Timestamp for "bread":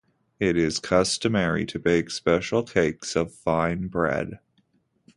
3.85-4.39